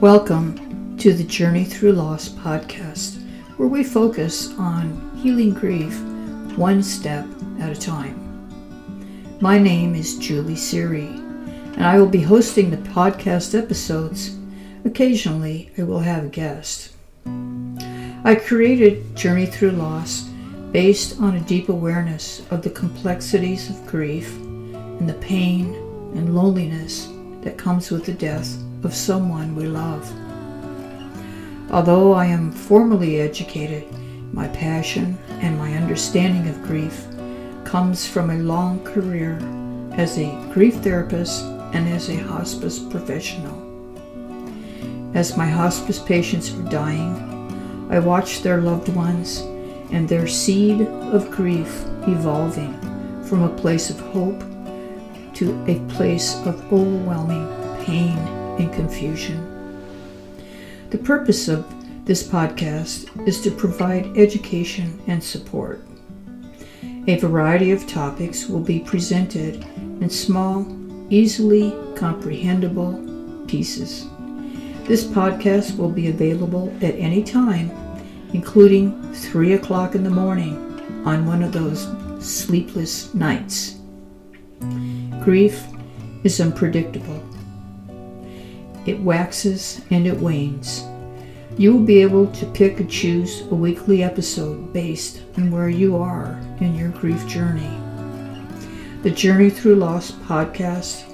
Welcome 0.00 0.96
to 0.96 1.12
the 1.12 1.24
Journey 1.24 1.62
Through 1.62 1.92
Loss 1.92 2.30
podcast, 2.30 3.22
where 3.58 3.68
we 3.68 3.84
focus 3.84 4.50
on 4.54 5.14
healing 5.22 5.52
grief 5.52 6.00
one 6.56 6.82
step 6.82 7.26
at 7.60 7.76
a 7.76 7.78
time. 7.78 8.16
My 9.42 9.58
name 9.58 9.94
is 9.94 10.16
Julie 10.16 10.56
Siri, 10.56 11.08
and 11.08 11.84
I 11.84 11.98
will 11.98 12.08
be 12.08 12.22
hosting 12.22 12.70
the 12.70 12.78
podcast 12.78 13.54
episodes. 13.54 14.38
Occasionally, 14.86 15.70
I 15.76 15.82
will 15.82 16.00
have 16.00 16.24
a 16.24 16.28
guest. 16.28 16.94
I 18.24 18.40
created 18.42 19.14
Journey 19.14 19.44
Through 19.44 19.72
Loss 19.72 20.30
based 20.72 21.20
on 21.20 21.36
a 21.36 21.40
deep 21.40 21.68
awareness 21.68 22.40
of 22.50 22.62
the 22.62 22.70
complexities 22.70 23.68
of 23.68 23.86
grief 23.86 24.34
and 24.38 25.06
the 25.06 25.20
pain 25.20 25.74
and 26.14 26.34
loneliness 26.34 27.06
that 27.42 27.58
comes 27.58 27.90
with 27.90 28.06
the 28.06 28.14
death 28.14 28.56
of 28.84 28.94
someone 28.94 29.54
we 29.54 29.66
love. 29.66 30.10
Although 31.70 32.12
I 32.12 32.26
am 32.26 32.50
formally 32.50 33.20
educated, 33.20 33.86
my 34.32 34.48
passion 34.48 35.18
and 35.40 35.58
my 35.58 35.74
understanding 35.74 36.48
of 36.48 36.62
grief 36.62 37.06
comes 37.64 38.06
from 38.06 38.30
a 38.30 38.38
long 38.38 38.82
career 38.84 39.38
as 39.92 40.18
a 40.18 40.50
grief 40.52 40.76
therapist 40.76 41.44
and 41.72 41.88
as 41.88 42.08
a 42.08 42.16
hospice 42.16 42.78
professional. 42.78 43.56
As 45.14 45.36
my 45.36 45.46
hospice 45.46 45.98
patients 45.98 46.52
were 46.52 46.68
dying, 46.70 47.88
I 47.90 47.98
watched 47.98 48.42
their 48.42 48.60
loved 48.60 48.88
ones 48.88 49.40
and 49.92 50.08
their 50.08 50.26
seed 50.26 50.82
of 51.12 51.30
grief 51.30 51.84
evolving 52.06 52.72
from 53.24 53.42
a 53.42 53.56
place 53.56 53.90
of 53.90 54.00
hope 54.00 54.42
to 55.34 55.64
a 55.68 55.78
place 55.94 56.34
of 56.46 56.72
overwhelming 56.72 57.46
pain 57.84 58.39
and 58.58 58.72
confusion. 58.72 59.46
The 60.90 60.98
purpose 60.98 61.48
of 61.48 61.64
this 62.04 62.26
podcast 62.26 63.26
is 63.28 63.40
to 63.42 63.50
provide 63.50 64.16
education 64.18 65.00
and 65.06 65.22
support. 65.22 65.82
A 67.06 67.16
variety 67.16 67.70
of 67.70 67.86
topics 67.86 68.46
will 68.46 68.60
be 68.60 68.80
presented 68.80 69.64
in 70.00 70.10
small, 70.10 70.66
easily 71.10 71.72
comprehensible 71.94 73.44
pieces. 73.46 74.06
This 74.84 75.04
podcast 75.04 75.76
will 75.76 75.90
be 75.90 76.08
available 76.08 76.72
at 76.82 76.96
any 76.96 77.22
time, 77.22 77.70
including 78.32 79.12
3 79.14 79.54
o'clock 79.54 79.94
in 79.94 80.02
the 80.02 80.10
morning 80.10 80.56
on 81.04 81.26
one 81.26 81.42
of 81.42 81.52
those 81.52 81.88
sleepless 82.18 83.14
nights. 83.14 83.76
Grief 85.22 85.64
is 86.24 86.40
unpredictable. 86.40 87.22
It 88.86 89.00
waxes 89.00 89.80
and 89.90 90.06
it 90.06 90.18
wanes. 90.18 90.84
You 91.58 91.72
will 91.74 91.84
be 91.84 92.00
able 92.00 92.26
to 92.28 92.46
pick 92.46 92.80
and 92.80 92.90
choose 92.90 93.42
a 93.42 93.54
weekly 93.54 94.02
episode 94.02 94.72
based 94.72 95.22
on 95.36 95.50
where 95.50 95.68
you 95.68 95.96
are 95.96 96.40
in 96.60 96.74
your 96.74 96.90
grief 96.90 97.26
journey. 97.26 97.70
The 99.02 99.10
Journey 99.10 99.50
Through 99.50 99.76
Loss 99.76 100.12
podcast 100.12 101.04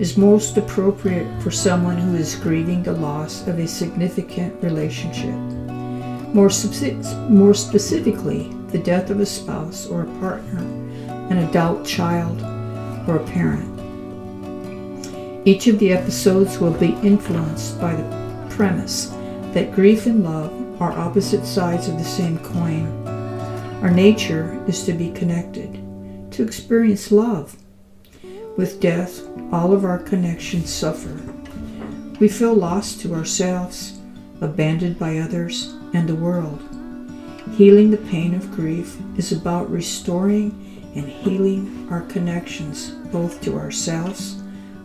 is 0.00 0.16
most 0.16 0.56
appropriate 0.56 1.42
for 1.42 1.50
someone 1.50 1.96
who 1.96 2.16
is 2.16 2.36
grieving 2.36 2.82
the 2.82 2.92
loss 2.92 3.46
of 3.46 3.58
a 3.58 3.66
significant 3.66 4.62
relationship. 4.62 5.34
More, 6.34 6.50
more 7.28 7.54
specifically, 7.54 8.52
the 8.68 8.78
death 8.78 9.10
of 9.10 9.20
a 9.20 9.26
spouse 9.26 9.86
or 9.86 10.02
a 10.02 10.18
partner, 10.18 10.60
an 11.30 11.38
adult 11.38 11.86
child, 11.86 12.40
or 13.08 13.16
a 13.16 13.26
parent. 13.26 13.71
Each 15.44 15.66
of 15.66 15.80
the 15.80 15.92
episodes 15.92 16.60
will 16.60 16.72
be 16.72 16.92
influenced 17.02 17.80
by 17.80 17.96
the 17.96 18.46
premise 18.50 19.06
that 19.52 19.74
grief 19.74 20.06
and 20.06 20.22
love 20.22 20.52
are 20.80 20.92
opposite 20.92 21.44
sides 21.44 21.88
of 21.88 21.98
the 21.98 22.04
same 22.04 22.38
coin. 22.38 22.86
Our 23.82 23.90
nature 23.90 24.62
is 24.68 24.84
to 24.84 24.92
be 24.92 25.10
connected, 25.10 25.82
to 26.30 26.44
experience 26.44 27.10
love. 27.10 27.56
With 28.56 28.78
death, 28.80 29.20
all 29.50 29.72
of 29.72 29.84
our 29.84 29.98
connections 29.98 30.72
suffer. 30.72 31.20
We 32.20 32.28
feel 32.28 32.54
lost 32.54 33.00
to 33.00 33.12
ourselves, 33.12 33.98
abandoned 34.40 34.96
by 34.96 35.18
others, 35.18 35.74
and 35.92 36.08
the 36.08 36.14
world. 36.14 36.62
Healing 37.56 37.90
the 37.90 37.96
pain 37.96 38.34
of 38.34 38.52
grief 38.52 38.96
is 39.16 39.32
about 39.32 39.68
restoring 39.72 40.92
and 40.94 41.08
healing 41.08 41.88
our 41.90 42.02
connections 42.02 42.90
both 43.10 43.40
to 43.42 43.58
ourselves 43.58 44.36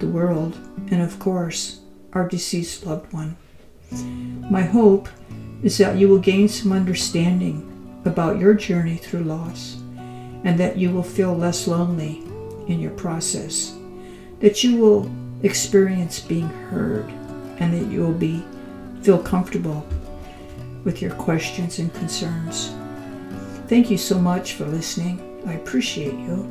the 0.00 0.08
world, 0.08 0.58
and 0.90 1.00
of 1.00 1.18
course, 1.18 1.80
our 2.12 2.26
deceased 2.26 2.84
loved 2.86 3.12
one. 3.12 3.36
My 4.50 4.62
hope 4.62 5.08
is 5.62 5.78
that 5.78 5.96
you 5.96 6.08
will 6.08 6.18
gain 6.18 6.48
some 6.48 6.72
understanding 6.72 7.66
about 8.04 8.38
your 8.38 8.54
journey 8.54 8.96
through 8.96 9.24
loss 9.24 9.76
and 10.44 10.58
that 10.58 10.78
you 10.78 10.90
will 10.90 11.02
feel 11.02 11.36
less 11.36 11.68
lonely 11.68 12.22
in 12.66 12.80
your 12.80 12.92
process, 12.92 13.76
that 14.40 14.64
you 14.64 14.78
will 14.78 15.10
experience 15.42 16.18
being 16.18 16.48
heard 16.48 17.08
and 17.58 17.74
that 17.74 17.92
you 17.92 18.00
will 18.00 18.12
be 18.12 18.42
feel 19.02 19.22
comfortable 19.22 19.86
with 20.84 21.00
your 21.02 21.14
questions 21.14 21.78
and 21.78 21.92
concerns. 21.94 22.72
Thank 23.68 23.90
you 23.90 23.98
so 23.98 24.18
much 24.18 24.54
for 24.54 24.66
listening. 24.66 25.42
I 25.46 25.54
appreciate 25.54 26.14
you. 26.14 26.46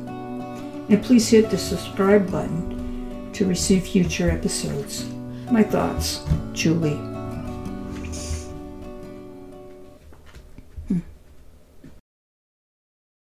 And 0.88 1.02
please 1.02 1.28
hit 1.28 1.50
the 1.50 1.58
subscribe 1.58 2.30
button 2.30 2.79
to 3.34 3.46
receive 3.46 3.86
future 3.86 4.30
episodes. 4.30 5.06
My 5.50 5.62
thoughts, 5.62 6.24
Julie. 6.52 7.09